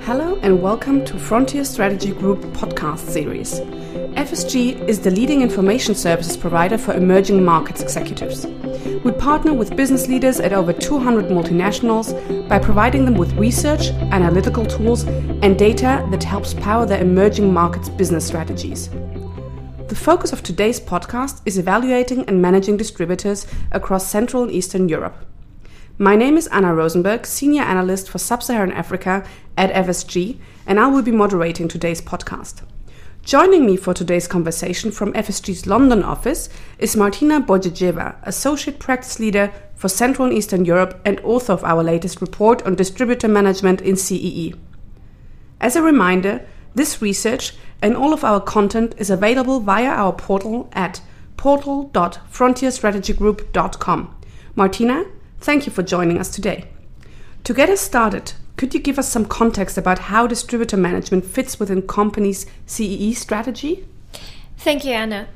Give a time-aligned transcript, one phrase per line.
[0.00, 3.60] Hello and welcome to Frontier Strategy Group podcast series.
[4.16, 8.46] FSG is the leading information services provider for emerging markets executives.
[9.04, 14.64] We partner with business leaders at over 200 multinationals by providing them with research, analytical
[14.64, 18.88] tools, and data that helps power their emerging markets business strategies.
[19.90, 25.26] The focus of today's podcast is evaluating and managing distributors across Central and Eastern Europe.
[25.98, 29.26] My name is Anna Rosenberg, Senior Analyst for Sub Saharan Africa
[29.58, 32.62] at FSG, and I will be moderating today's podcast.
[33.24, 36.48] Joining me for today's conversation from FSG's London office
[36.78, 41.82] is Martina Bozadzhieva, Associate Practice Leader for Central and Eastern Europe and author of our
[41.82, 44.54] latest report on distributor management in CEE.
[45.60, 50.68] As a reminder, this research and all of our content is available via our portal
[50.72, 51.00] at
[51.36, 54.16] portal.frontierstrategygroup.com.
[54.54, 55.04] Martina,
[55.40, 56.66] Thank you for joining us today.
[57.44, 61.58] To get us started, could you give us some context about how distributor management fits
[61.58, 63.86] within companies' CEE strategy?
[64.58, 65.28] Thank you, Anna.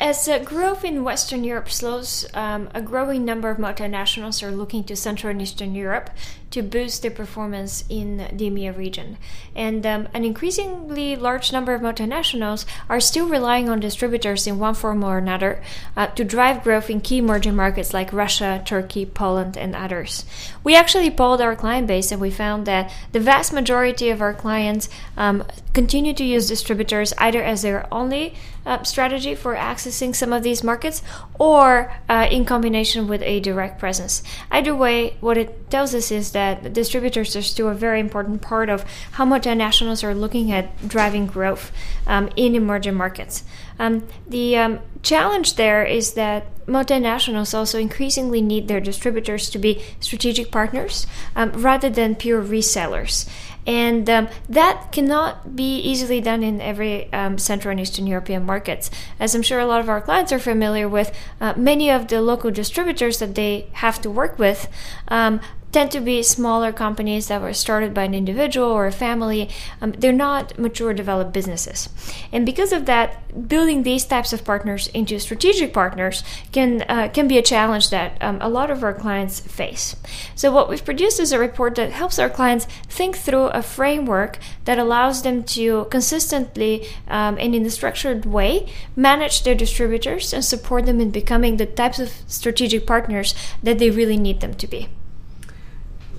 [0.00, 4.82] As uh, growth in Western Europe slows, um, a growing number of multinationals are looking
[4.84, 6.10] to Central and Eastern Europe
[6.54, 9.18] to boost their performance in the EMEA region.
[9.56, 14.74] And um, an increasingly large number of multinationals are still relying on distributors in one
[14.74, 15.60] form or another
[15.96, 20.24] uh, to drive growth in key emerging markets like Russia, Turkey, Poland, and others.
[20.62, 24.32] We actually polled our client base and we found that the vast majority of our
[24.32, 30.32] clients um, continue to use distributors either as their only uh, strategy for accessing some
[30.32, 31.02] of these markets
[31.38, 34.22] or uh, in combination with a direct presence.
[34.50, 38.42] Either way, what it tells us is that that distributors are still a very important
[38.42, 41.72] part of how multinationals are looking at driving growth
[42.06, 43.44] um, in emerging markets.
[43.78, 49.82] Um, the um, challenge there is that multinationals also increasingly need their distributors to be
[50.00, 51.06] strategic partners
[51.36, 53.28] um, rather than pure resellers.
[53.66, 58.90] And um, that cannot be easily done in every um, Central and Eastern European markets.
[59.18, 62.20] As I'm sure a lot of our clients are familiar with, uh, many of the
[62.20, 64.68] local distributors that they have to work with
[65.08, 65.40] um,
[65.74, 69.50] tend to be smaller companies that were started by an individual or a family.
[69.80, 71.88] Um, they're not mature, developed businesses.
[72.30, 77.26] And because of that, building these types of partners into strategic partners can, uh, can
[77.26, 79.96] be a challenge that um, a lot of our clients face.
[80.36, 84.38] So, what we've produced is a report that helps our clients think through a framework
[84.66, 90.44] that allows them to consistently um, and in a structured way manage their distributors and
[90.44, 94.68] support them in becoming the types of strategic partners that they really need them to
[94.68, 94.88] be.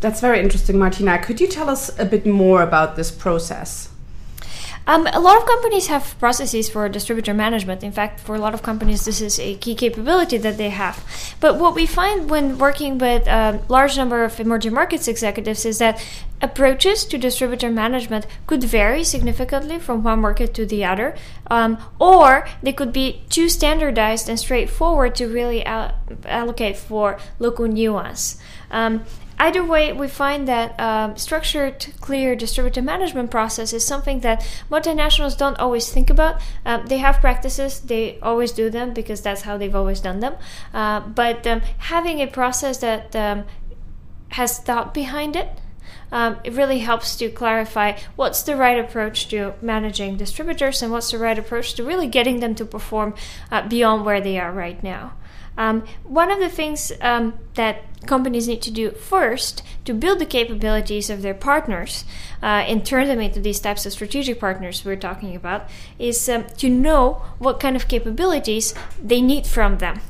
[0.05, 1.17] That's very interesting, Martina.
[1.17, 3.89] Could you tell us a bit more about this process?
[4.85, 7.81] Um, a lot of companies have processes for distributor management.
[7.81, 11.03] In fact, for a lot of companies, this is a key capability that they have.
[11.39, 15.79] But what we find when working with a large number of emerging markets executives is
[15.79, 15.99] that
[16.39, 21.15] approaches to distributor management could vary significantly from one market to the other,
[21.49, 25.95] um, or they could be too standardized and straightforward to really al-
[26.25, 28.37] allocate for local nuance.
[28.69, 29.03] Um,
[29.37, 34.41] Either way, we find that um, structured, clear distributor management process is something that
[34.71, 36.41] multinationals don't always think about.
[36.65, 40.35] Um, they have practices, they always do them because that's how they've always done them.
[40.73, 43.43] Uh, but um, having a process that um,
[44.29, 45.49] has thought behind it,
[46.11, 51.11] um, it really helps to clarify what's the right approach to managing distributors and what's
[51.11, 53.13] the right approach to really getting them to perform
[53.51, 55.13] uh, beyond where they are right now.
[55.57, 60.25] Um, one of the things um, that companies need to do first to build the
[60.25, 62.03] capabilities of their partners
[62.43, 66.45] uh, and turn them into these types of strategic partners we're talking about is um,
[66.57, 70.01] to know what kind of capabilities they need from them.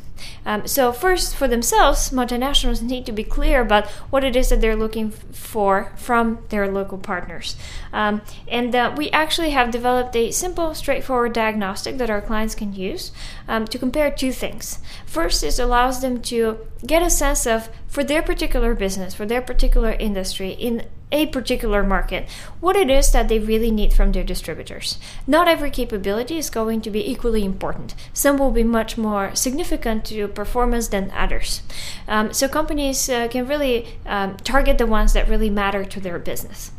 [0.46, 4.62] Um, so first, for themselves, multinationals need to be clear about what it is that
[4.62, 7.56] they're looking for from their local partners.
[7.92, 12.74] Um, and uh, we actually have developed a simple, straightforward diagnostic that our clients can
[12.74, 13.12] use
[13.48, 14.80] um, to compare two things.
[15.06, 19.42] First, it allows them to get a sense of, for their particular business, for their
[19.42, 22.28] particular industry, in a particular market,
[22.60, 25.00] what it is that they really need from their distributors.
[25.26, 27.96] Not every capability is going to be equally important.
[28.14, 31.62] Some will be much more significant to performance than others.
[32.08, 36.20] Um, so companies uh, can really um, target the ones that really matter to their
[36.20, 36.72] business.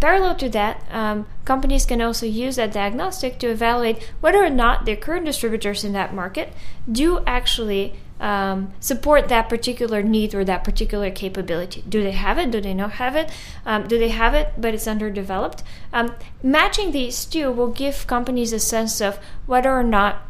[0.00, 4.84] Parallel to that, um, companies can also use that diagnostic to evaluate whether or not
[4.84, 6.52] their current distributors in that market
[6.90, 11.84] do actually um, support that particular need or that particular capability.
[11.88, 12.50] Do they have it?
[12.50, 13.30] Do they not have it?
[13.64, 15.62] Um, do they have it but it's underdeveloped?
[15.92, 20.22] Um, matching these two will give companies a sense of whether or not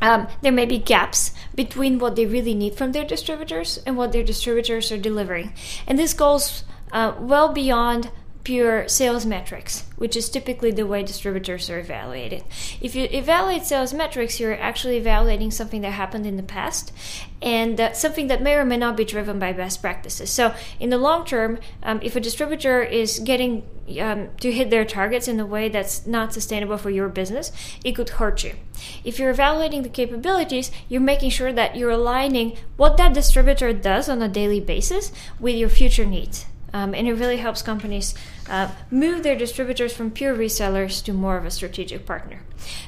[0.00, 4.12] um, there may be gaps between what they really need from their distributors and what
[4.12, 5.52] their distributors are delivering.
[5.86, 8.10] And this goes uh, well beyond
[8.42, 12.42] pure sales metrics, which is typically the way distributors are evaluated.
[12.80, 16.92] If you evaluate sales metrics, you're actually evaluating something that happened in the past
[17.42, 20.30] and uh, something that may or may not be driven by best practices.
[20.30, 23.66] So, in the long term, um, if a distributor is getting
[24.00, 27.52] um, to hit their targets in a way that's not sustainable for your business,
[27.84, 28.54] it could hurt you.
[29.04, 34.08] If you're evaluating the capabilities, you're making sure that you're aligning what that distributor does
[34.08, 36.46] on a daily basis with your future needs.
[36.72, 38.14] Um, and it really helps companies
[38.48, 42.40] uh, move their distributors from pure resellers to more of a strategic partner.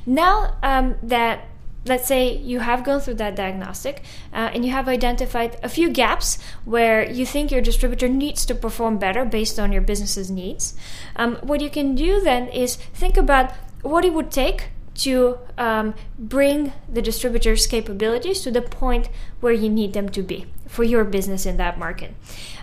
[0.07, 1.47] Now um, that
[1.85, 4.03] let's say you have gone through that diagnostic
[4.33, 8.55] uh, and you have identified a few gaps where you think your distributor needs to
[8.55, 10.75] perform better based on your business's needs.
[11.17, 13.53] Um, what you can do then is think about
[13.83, 19.09] what it would take to um, bring the distributor's capabilities to the point
[19.41, 22.15] where you need them to be for your business in that market.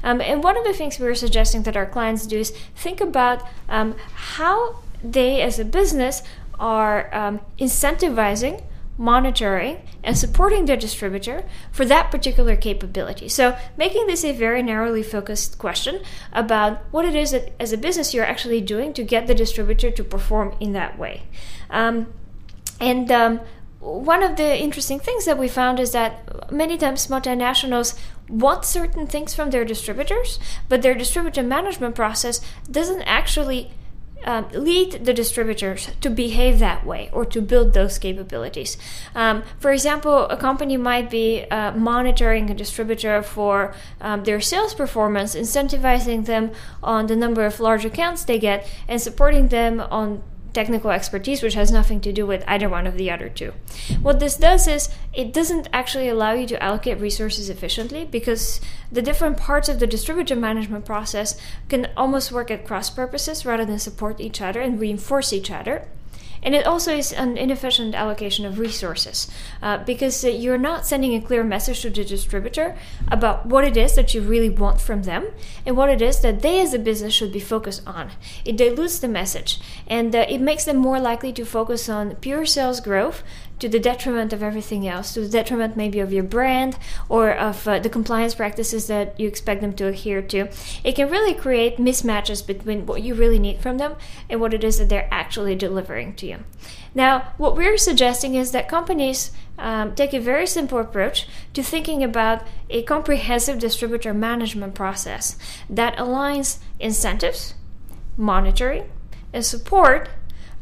[0.03, 3.01] Um, and one of the things we are suggesting that our clients do is think
[3.01, 6.23] about um, how they, as a business,
[6.59, 8.63] are um, incentivizing
[8.99, 13.29] monitoring and supporting their distributor for that particular capability.
[13.29, 16.01] So, making this a very narrowly focused question
[16.33, 19.89] about what it is that as a business you're actually doing to get the distributor
[19.89, 21.23] to perform in that way.
[21.69, 22.13] Um,
[22.79, 23.41] and um,
[23.79, 29.07] one of the interesting things that we found is that many times multinationals want certain
[29.07, 33.71] things from their distributors, but their distributor management process doesn't actually
[34.25, 38.77] um, lead the distributors to behave that way or to build those capabilities.
[39.15, 44.73] Um, for example, a company might be uh, monitoring a distributor for um, their sales
[44.73, 46.51] performance, incentivizing them
[46.83, 50.21] on the number of large accounts they get, and supporting them on
[50.53, 53.53] technical expertise, which has nothing to do with either one of the other two.
[54.01, 58.61] What this does is it doesn't actually allow you to allocate resources efficiently because
[58.91, 63.65] the different parts of the distributor management process can almost work at cross purposes rather
[63.65, 65.87] than support each other and reinforce each other.
[66.41, 69.29] And it also is an inefficient allocation of resources
[69.61, 72.77] uh, because uh, you're not sending a clear message to the distributor
[73.09, 75.27] about what it is that you really want from them
[75.65, 78.11] and what it is that they as a business should be focused on.
[78.45, 82.45] It dilutes the message and uh, it makes them more likely to focus on pure
[82.45, 83.23] sales growth
[83.59, 86.77] to the detriment of everything else, to the detriment maybe of your brand
[87.07, 90.47] or of uh, the compliance practices that you expect them to adhere to.
[90.83, 93.95] It can really create mismatches between what you really need from them
[94.29, 96.37] and what it is that they're actually delivering to you.
[96.95, 102.03] Now, what we're suggesting is that companies um, take a very simple approach to thinking
[102.03, 105.37] about a comprehensive distributor management process
[105.69, 107.53] that aligns incentives,
[108.17, 108.89] monitoring,
[109.33, 110.09] and support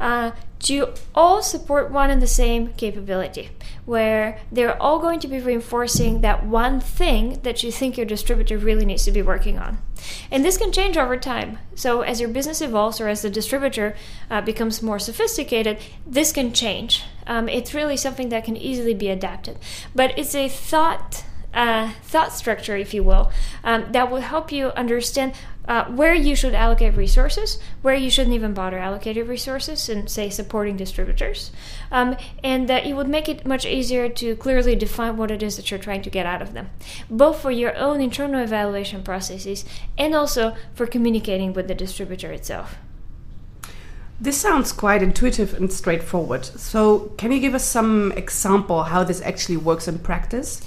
[0.00, 3.50] uh, to all support one and the same capability,
[3.84, 8.58] where they're all going to be reinforcing that one thing that you think your distributor
[8.58, 9.78] really needs to be working on.
[10.30, 11.58] And this can change over time.
[11.74, 13.96] So, as your business evolves or as the distributor
[14.30, 17.04] uh, becomes more sophisticated, this can change.
[17.26, 19.58] Um, it's really something that can easily be adapted.
[19.94, 23.32] But it's a thought uh, thought structure, if you will,
[23.64, 25.32] um, that will help you understand
[25.68, 30.30] uh, where you should allocate resources, where you shouldn't even bother allocating resources, and say
[30.30, 31.52] supporting distributors.
[31.92, 35.56] Um, and that it would make it much easier to clearly define what it is
[35.56, 36.70] that you're trying to get out of them,
[37.10, 39.64] both for your own internal evaluation processes
[39.98, 42.76] and also for communicating with the distributor itself.
[44.20, 46.44] This sounds quite intuitive and straightforward.
[46.44, 50.60] So, can you give us some example how this actually works in practice?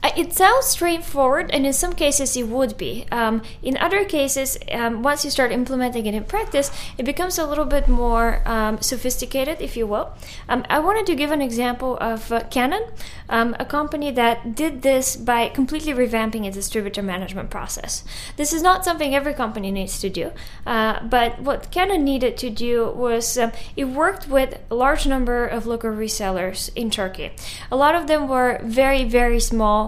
[0.00, 3.04] Uh, it sounds straightforward, and in some cases it would be.
[3.10, 7.44] Um, in other cases, um, once you start implementing it in practice, it becomes a
[7.44, 10.12] little bit more um, sophisticated, if you will.
[10.48, 12.84] Um, I wanted to give an example of uh, Canon,
[13.28, 18.04] um, a company that did this by completely revamping its distributor management process.
[18.36, 20.30] This is not something every company needs to do,
[20.64, 25.44] uh, but what Canon needed to do was um, it worked with a large number
[25.44, 27.32] of local resellers in Turkey.
[27.70, 29.87] A lot of them were very, very small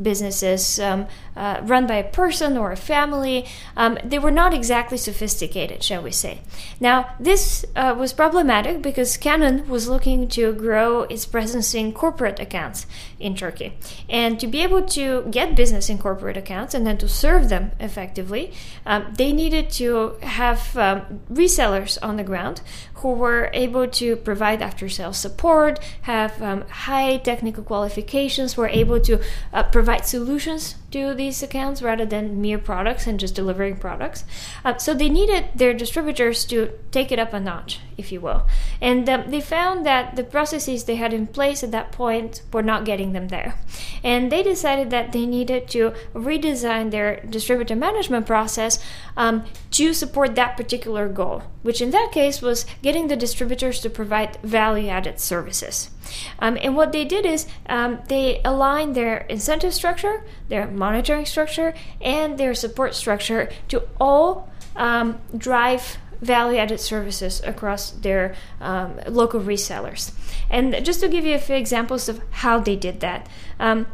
[0.00, 3.46] businesses um, uh, run by a person or a family.
[3.76, 6.40] Um, they were not exactly sophisticated, shall we say.
[6.80, 12.40] Now, this uh, was problematic because Canon was looking to grow its presence in corporate
[12.40, 12.86] accounts
[13.18, 13.76] in Turkey.
[14.08, 17.72] And to be able to get business in corporate accounts and then to serve them
[17.80, 18.52] effectively,
[18.84, 22.60] um, they needed to have um, resellers on the ground
[22.94, 28.98] who were able to provide after sales support, have um, high technical qualifications, were able
[28.98, 29.20] to
[29.52, 30.74] uh, provide solutions
[31.14, 34.24] these accounts rather than mere products and just delivering products.
[34.64, 38.46] Uh, so they needed their distributors to take it up a notch, if you will.
[38.80, 42.62] And um, they found that the processes they had in place at that point were
[42.62, 43.54] not getting them there.
[44.02, 48.82] And they decided that they needed to redesign their distributor management process
[49.16, 53.90] um, to support that particular goal, which in that case was getting the distributors to
[53.90, 55.90] provide value added services.
[56.38, 61.74] Um, and what they did is um, they aligned their incentive structure, their monitoring structure,
[62.00, 69.40] and their support structure to all um, drive value added services across their um, local
[69.40, 70.12] resellers.
[70.50, 73.28] And just to give you a few examples of how they did that.
[73.60, 73.86] Um,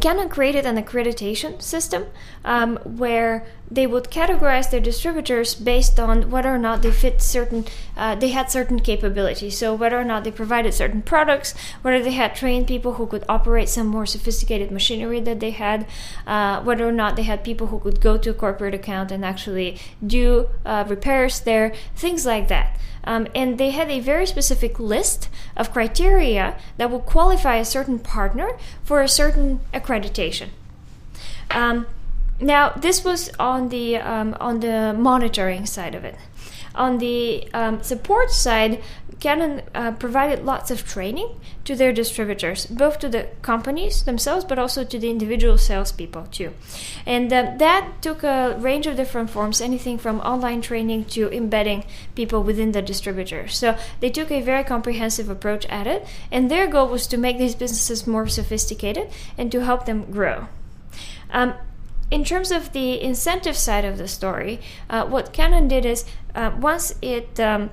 [0.00, 2.06] Canon created an accreditation system
[2.44, 7.64] um, where they would categorize their distributors based on whether or not they fit certain,
[7.96, 9.58] uh, they had certain capabilities.
[9.58, 13.24] So whether or not they provided certain products, whether they had trained people who could
[13.28, 15.86] operate some more sophisticated machinery that they had,
[16.26, 19.24] uh, whether or not they had people who could go to a corporate account and
[19.24, 22.76] actually do uh, repairs there, things like that.
[23.06, 28.00] Um, and they had a very specific list of criteria that would qualify a certain
[28.00, 30.48] partner for a certain accreditation.
[31.50, 31.86] Um,
[32.40, 36.16] now, this was on the um, on the monitoring side of it.
[36.76, 38.82] On the um, support side,
[39.18, 44.58] Canon uh, provided lots of training to their distributors, both to the companies themselves, but
[44.58, 46.52] also to the individual salespeople too.
[47.06, 51.84] And uh, that took a range of different forms, anything from online training to embedding
[52.14, 53.48] people within the distributor.
[53.48, 57.38] So they took a very comprehensive approach at it, and their goal was to make
[57.38, 60.48] these businesses more sophisticated and to help them grow.
[61.30, 61.54] Um,
[62.10, 66.52] in terms of the incentive side of the story, uh, what Canon did is uh,
[66.58, 67.70] once it um,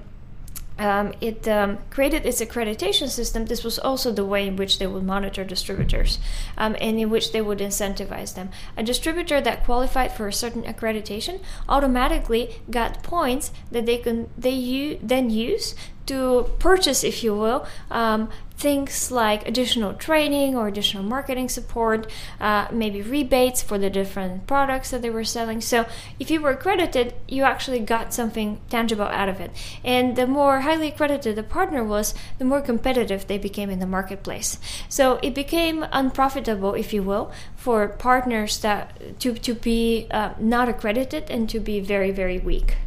[0.79, 3.45] um, it um, created its accreditation system.
[3.45, 6.17] This was also the way in which they would monitor distributors
[6.57, 8.49] um, and in which they would incentivize them.
[8.75, 14.49] A distributor that qualified for a certain accreditation automatically got points that they can they
[14.49, 15.75] u- then use
[16.05, 18.29] to purchase, if you will, um,
[18.63, 24.89] things like additional training or additional marketing support, uh, maybe rebates for the different products
[24.91, 25.59] that they were selling.
[25.59, 25.85] So,
[26.17, 29.51] if you were accredited, you actually got something tangible out of it.
[29.83, 33.85] And the more highly accredited the partner was, the more competitive they became in the
[33.97, 34.57] marketplace.
[34.87, 40.69] So, it became unprofitable, if you will, for partners that to, to be uh, not
[40.69, 42.77] accredited and to be very, very weak.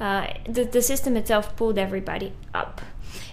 [0.00, 2.80] Uh, the, the system itself pulled everybody up.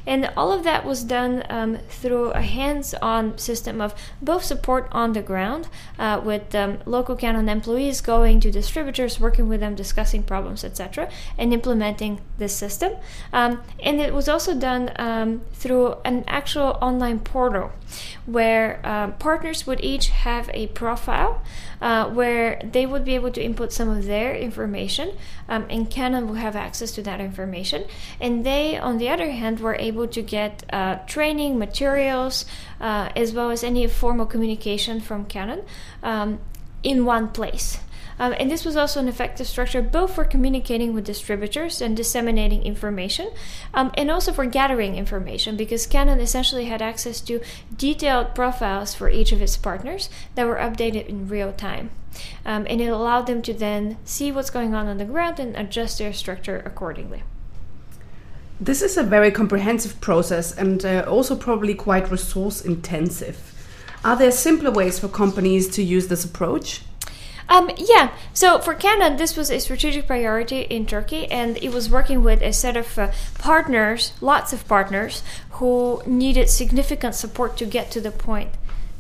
[0.08, 4.88] And all of that was done um, through a hands on system of both support
[4.94, 5.68] on the ground
[6.00, 11.10] uh, with um, local Canon employees going to distributors, working with them, discussing problems, etc.,
[11.38, 12.94] and implementing this system.
[13.34, 17.72] Um, and it was also done um, through an actual online portal
[18.26, 21.42] where uh, partners would each have a profile
[21.82, 25.14] uh, where they would be able to input some of their information,
[25.48, 27.86] um, and Canon would have access to that information.
[28.20, 32.46] And they, on the other hand, were able to get uh, training materials
[32.80, 35.64] uh, as well as any formal communication from Canon
[36.04, 36.40] um,
[36.84, 37.80] in one place.
[38.20, 42.64] Um, and this was also an effective structure both for communicating with distributors and disseminating
[42.64, 43.32] information,
[43.74, 47.42] um, and also for gathering information because Canon essentially had access to
[47.76, 51.92] detailed profiles for each of its partners that were updated in real time.
[52.44, 55.56] Um, and it allowed them to then see what's going on on the ground and
[55.56, 57.22] adjust their structure accordingly.
[58.60, 63.54] This is a very comprehensive process and uh, also probably quite resource intensive.
[64.04, 66.82] Are there simpler ways for companies to use this approach?
[67.50, 71.90] Um, yeah, so for Canon, this was a strategic priority in Turkey, and it was
[71.90, 77.66] working with a set of uh, partners, lots of partners, who needed significant support to
[77.66, 78.50] get to the point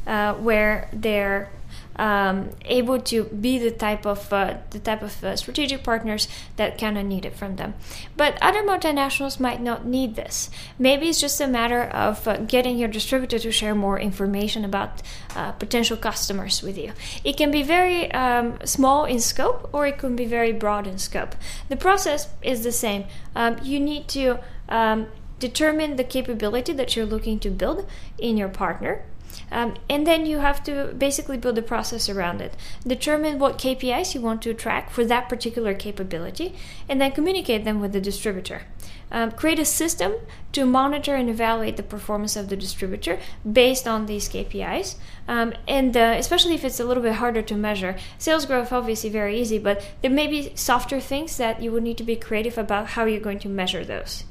[0.05, 1.49] uh, where they're
[1.97, 6.77] um, able to be the type of uh, the type of uh, strategic partners that
[6.77, 7.73] Canon needed from them.
[8.15, 10.49] But other multinationals might not need this.
[10.77, 15.01] Maybe it's just a matter of uh, getting your distributor to share more information about
[15.35, 16.93] uh, potential customers with you.
[17.23, 20.97] It can be very um, small in scope, or it can be very broad in
[20.97, 21.35] scope.
[21.69, 23.05] The process is the same.
[23.35, 24.39] Um, you need to
[24.69, 25.07] um,
[25.39, 27.87] determine the capability that you're looking to build
[28.17, 29.03] in your partner
[29.51, 32.55] um, and then you have to basically build a process around it.
[32.85, 36.55] Determine what KPIs you want to track for that particular capability,
[36.89, 38.63] and then communicate them with the distributor.
[39.09, 40.15] Um, create a system
[40.51, 43.19] to monitor and evaluate the performance of the distributor
[43.49, 44.95] based on these KPIs.
[45.29, 49.09] Um, and uh, especially if it's a little bit harder to measure, sales growth obviously
[49.09, 52.57] very easy, but there may be softer things that you would need to be creative
[52.57, 54.25] about how you're going to measure those.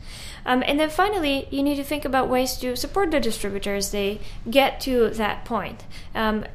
[0.47, 3.91] Um, and then finally, you need to think about ways to support the distributor as
[3.91, 5.85] they get to that point.
[6.15, 6.47] Um,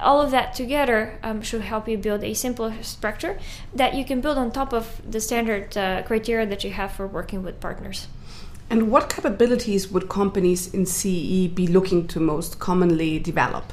[0.00, 3.38] all of that together um, should help you build a simple structure
[3.74, 7.06] that you can build on top of the standard uh, criteria that you have for
[7.06, 8.08] working with partners.
[8.68, 13.72] And what capabilities would companies in CE be looking to most commonly develop?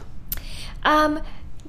[0.83, 1.21] Um,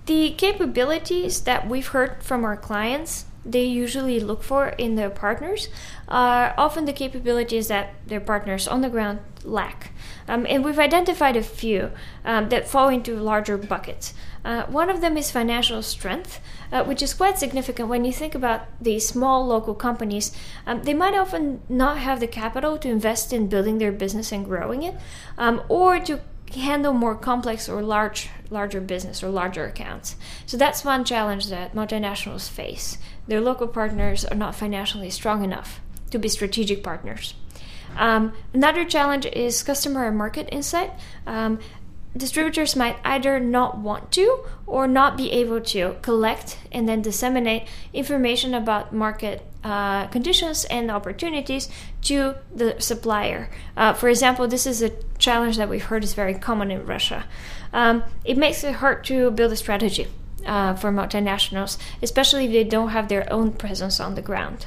[0.07, 5.69] the capabilities that we've heard from our clients they usually look for in their partners
[6.09, 9.93] are often the capabilities that their partners on the ground lack.
[10.27, 11.91] Um, and we've identified a few
[12.25, 14.15] um, that fall into larger buckets.
[14.45, 16.41] Uh, one of them is financial strength,
[16.73, 20.33] uh, which is quite significant when you think about these small local companies.
[20.67, 24.45] Um, they might often not have the capital to invest in building their business and
[24.45, 24.95] growing it,
[25.39, 26.21] um, or to
[26.55, 30.17] handle more complex or large larger business or larger accounts.
[30.47, 32.99] So that's one challenge that multinationals face.
[33.27, 35.81] Their local partners are not financially strong enough
[36.11, 37.35] to be strategic partners.
[37.97, 40.93] Um, another challenge is customer and market insight.
[41.27, 41.59] Um,
[42.17, 47.67] distributors might either not want to or not be able to collect and then disseminate
[47.93, 51.69] information about market uh, conditions and opportunities
[52.03, 53.51] to the supplier.
[53.77, 57.25] Uh, for example, this is a challenge that we've heard is very common in Russia.
[57.73, 60.07] Um, it makes it hard to build a strategy
[60.47, 64.67] uh, for multinationals, especially if they don't have their own presence on the ground.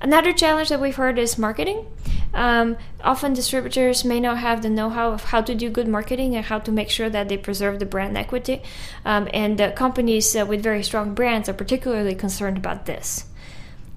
[0.00, 1.86] Another challenge that we've heard is marketing.
[2.34, 6.44] Um, often distributors may not have the know-how of how to do good marketing and
[6.44, 8.62] how to make sure that they preserve the brand equity.
[9.04, 13.26] Um, and uh, companies uh, with very strong brands are particularly concerned about this.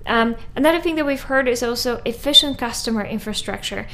[0.06, 3.88] Um, another thing that we've heard is also efficient customer infrastructure.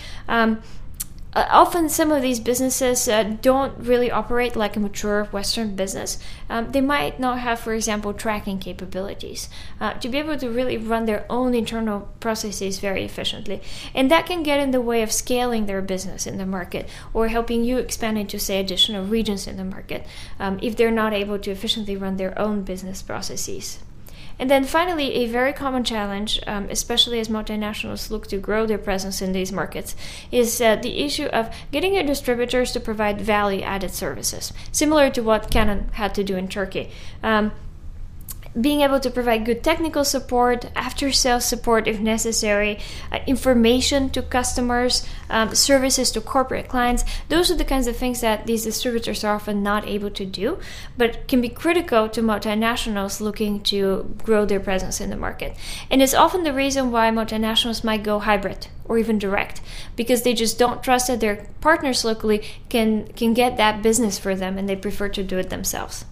[1.35, 6.19] Uh, often some of these businesses uh, don't really operate like a mature Western business.
[6.49, 9.49] Um, they might not have, for example, tracking capabilities
[9.79, 13.61] uh, to be able to really run their own internal processes very efficiently.
[13.93, 17.27] And that can get in the way of scaling their business in the market or
[17.29, 20.05] helping you expand into, say, additional regions in the market
[20.39, 23.79] um, if they're not able to efficiently run their own business processes.
[24.39, 28.77] And then finally, a very common challenge, um, especially as multinationals look to grow their
[28.77, 29.95] presence in these markets,
[30.31, 35.21] is uh, the issue of getting your distributors to provide value added services, similar to
[35.21, 36.89] what Canon had to do in Turkey.
[37.21, 37.51] Um,
[38.60, 42.79] being able to provide good technical support, after sales support if necessary,
[43.11, 47.03] uh, information to customers, um, services to corporate clients.
[47.29, 50.59] Those are the kinds of things that these distributors are often not able to do,
[50.98, 55.55] but can be critical to multinationals looking to grow their presence in the market.
[55.89, 59.61] And it's often the reason why multinationals might go hybrid or even direct
[59.96, 64.35] because they just don't trust that their partners locally can can get that business for
[64.35, 66.05] them and they prefer to do it themselves.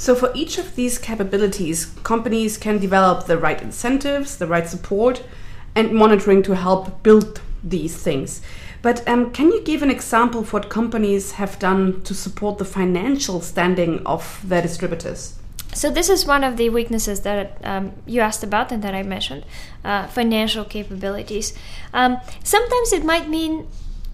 [0.00, 5.22] So, for each of these capabilities, companies can develop the right incentives, the right support,
[5.74, 8.40] and monitoring to help build these things.
[8.80, 12.64] But um, can you give an example of what companies have done to support the
[12.64, 15.38] financial standing of their distributors?
[15.74, 19.02] So this is one of the weaknesses that um, you asked about and that I
[19.02, 19.44] mentioned,
[19.84, 21.52] uh, financial capabilities.
[21.92, 23.68] Um, sometimes it might mean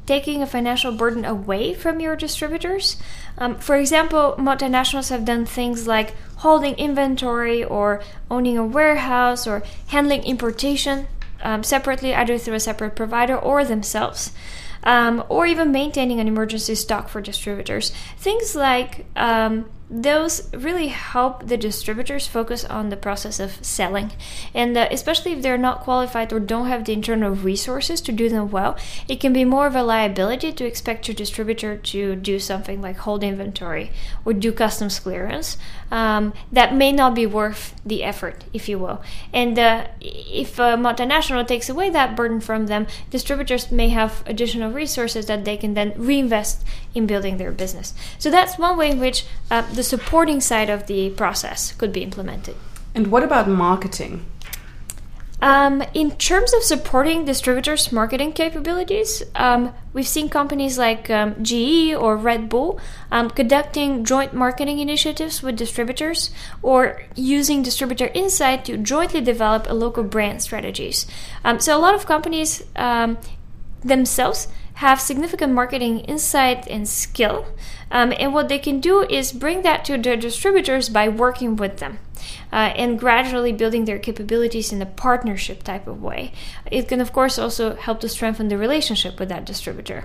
[0.07, 2.97] taking a financial burden away from your distributors.
[3.39, 9.63] Um, for example, multinationals have done things like holding inventory or owning a warehouse or
[9.89, 11.09] handling importation
[11.43, 14.33] um, separately, either through a separate provider or themselves.
[14.85, 17.91] Um, or even maintaining an emergency stock for distributors.
[18.19, 24.11] Things like um, those really help the distributors focus on the process of selling.
[24.53, 28.29] And uh, especially if they're not qualified or don't have the internal resources to do
[28.29, 28.77] them well
[29.09, 32.97] it can be more of a liability to expect your distributor to do something like
[32.99, 33.91] hold inventory
[34.25, 35.57] or do customs clearance.
[35.91, 39.03] Um, that may not be worth the effort if you will.
[39.33, 44.73] And uh, if a multinational takes away that burden from them distributors may have additional
[44.73, 47.95] resources that they can then reinvest in building their business.
[48.19, 52.03] So that's one way in which uh, the supporting side of the process could be
[52.03, 52.57] implemented.
[52.95, 54.25] And what about marketing?
[55.43, 61.93] Um, in terms of supporting distributors' marketing capabilities, um, we've seen companies like um, GE
[61.95, 66.31] or Red Bull um, conducting joint marketing initiatives with distributors
[66.63, 71.07] or using distributor insight to jointly develop a local brand strategies.
[71.45, 73.19] Um, so, a lot of companies um,
[73.85, 77.47] themselves have significant marketing insight and skill.
[77.91, 81.79] Um, and what they can do is bring that to their distributors by working with
[81.79, 81.99] them.
[82.53, 86.33] Uh, and gradually building their capabilities in a partnership type of way.
[86.71, 90.05] It can, of course, also help to strengthen the relationship with that distributor.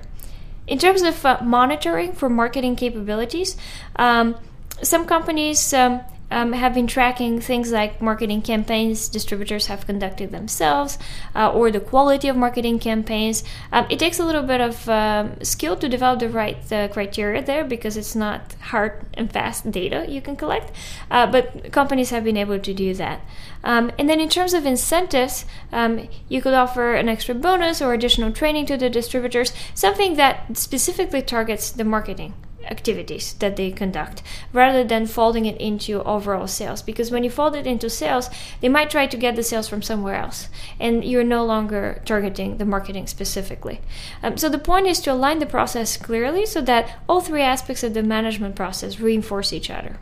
[0.68, 3.58] In terms of uh, monitoring for marketing capabilities,
[3.96, 4.36] um,
[4.82, 6.02] some companies um,
[6.32, 10.98] um, have been tracking things like marketing campaigns distributors have conducted themselves
[11.36, 13.44] uh, or the quality of marketing campaigns.
[13.72, 17.44] Um, it takes a little bit of um, skill to develop the right uh, criteria
[17.44, 20.72] there because it's not hard and fast data you can collect,
[21.12, 23.22] uh, but companies have been able to do that.
[23.64, 27.94] Um, and then in terms of incentives, um, you could offer an extra bonus or
[27.94, 32.34] additional training to the distributors, something that specifically targets the marketing
[32.66, 34.22] activities that they conduct
[34.54, 36.82] rather than folding it into overall sales.
[36.82, 38.30] Because when you fold it into sales
[38.62, 42.58] they might try to get the sales from somewhere else and you're no longer targeting
[42.58, 43.82] the marketing specifically.
[44.24, 47.84] Um, so the point is to align the process clearly so that all three aspects
[47.84, 50.00] of the management process reinforce each other.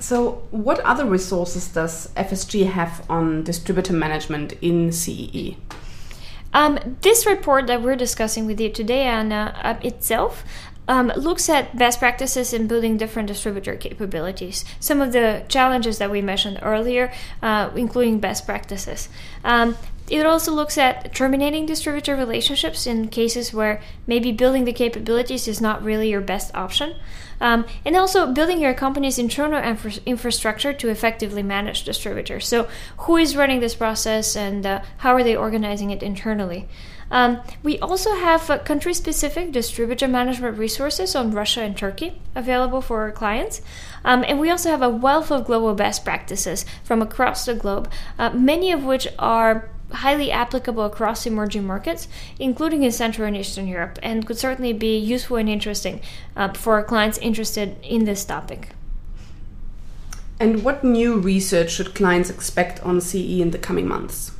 [0.00, 5.56] So, what other resources does FSG have on distributor management in CEE?
[6.54, 10.44] Um, this report that we're discussing with you today, Anna, uh, itself
[10.88, 14.64] um, looks at best practices in building different distributor capabilities.
[14.80, 19.08] Some of the challenges that we mentioned earlier, uh, including best practices.
[19.44, 19.76] Um,
[20.10, 25.60] it also looks at terminating distributor relationships in cases where maybe building the capabilities is
[25.60, 26.94] not really your best option.
[27.40, 32.48] Um, and also building your company's internal infra- infrastructure to effectively manage distributors.
[32.48, 36.66] So, who is running this process and uh, how are they organizing it internally?
[37.10, 42.80] Um, we also have uh, country specific distributor management resources on Russia and Turkey available
[42.82, 43.60] for our clients.
[44.04, 47.90] Um, and we also have a wealth of global best practices from across the globe,
[48.18, 53.66] uh, many of which are highly applicable across emerging markets, including in Central and Eastern
[53.66, 56.00] Europe, and could certainly be useful and interesting
[56.36, 58.68] uh, for our clients interested in this topic.
[60.38, 64.32] And what new research should clients expect on CE in the coming months?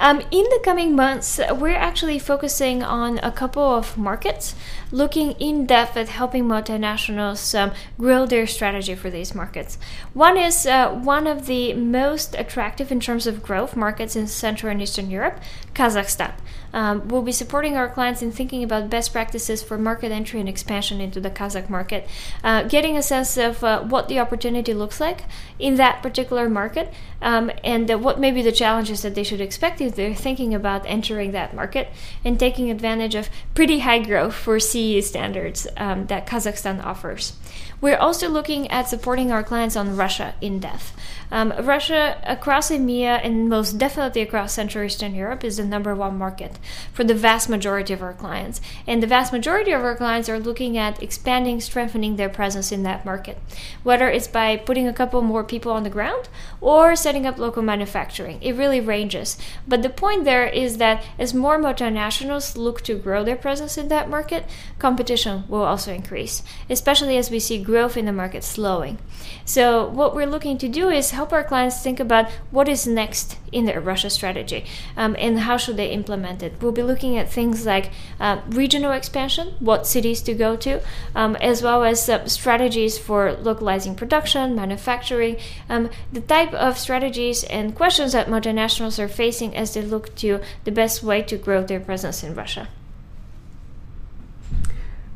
[0.00, 4.54] Um, in the coming months, we're actually focusing on a couple of markets,
[4.90, 9.78] looking in depth at helping multinationals um, grow their strategy for these markets.
[10.14, 14.72] One is uh, one of the most attractive in terms of growth markets in Central
[14.72, 15.40] and Eastern Europe,
[15.74, 16.34] Kazakhstan.
[16.72, 20.48] Um, we'll be supporting our clients in thinking about best practices for market entry and
[20.48, 22.06] expansion into the Kazakh market,
[22.44, 25.24] uh, getting a sense of uh, what the opportunity looks like
[25.58, 29.40] in that particular market, um, and uh, what may be the challenges that they should
[29.40, 31.88] expect if they're thinking about entering that market
[32.24, 37.32] and taking advantage of pretty high growth for CE standards um, that Kazakhstan offers.
[37.80, 40.94] We're also looking at supporting our clients on Russia in depth.
[41.30, 46.16] Um, Russia, across EMEA and most definitely across Central Eastern Europe, is the number one
[46.16, 46.58] market
[46.92, 48.60] for the vast majority of our clients.
[48.86, 52.82] And the vast majority of our clients are looking at expanding, strengthening their presence in
[52.84, 53.38] that market,
[53.82, 56.28] whether it's by putting a couple more people on the ground
[56.60, 58.38] or setting up local manufacturing.
[58.42, 59.36] It really ranges.
[59.66, 63.88] But the point there is that as more multinationals look to grow their presence in
[63.88, 64.46] that market,
[64.78, 68.98] competition will also increase, especially as we see growth in the market slowing.
[69.44, 73.38] So, what we're looking to do is help our clients think about what is next
[73.50, 74.64] in their Russia strategy
[74.96, 76.52] um, and how should they implement it.
[76.60, 80.80] We'll be looking at things like uh, regional expansion, what cities to go to,
[81.14, 85.36] um, as well as uh, strategies for localizing production, manufacturing,
[85.68, 90.40] um, the type of strategies and questions that multinationals are facing as they look to
[90.64, 92.68] the best way to grow their presence in Russia.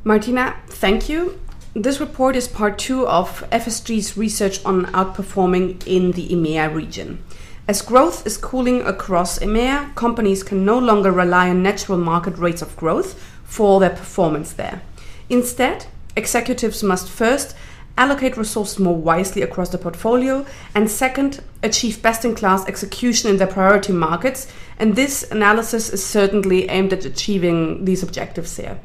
[0.04, 1.38] Martina, thank you.
[1.74, 7.24] This report is part two of FSG's research on outperforming in the EMEA region.
[7.66, 12.60] As growth is cooling across EMEA, companies can no longer rely on natural market rates
[12.60, 14.82] of growth for their performance there.
[15.30, 17.56] Instead, executives must first
[17.96, 23.38] allocate resources more wisely across the portfolio, and second, achieve best in class execution in
[23.38, 24.46] their priority markets.
[24.78, 28.78] And this analysis is certainly aimed at achieving these objectives here.